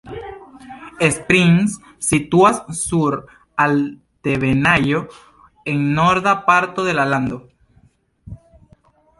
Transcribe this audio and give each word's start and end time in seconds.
Springs 1.15 1.75
situas 2.07 2.61
sur 2.79 3.19
altebenaĵo 3.67 5.03
en 5.75 5.87
norda 6.01 6.37
parto 6.49 6.87
de 6.89 6.97
la 7.03 7.09
lando. 7.15 7.43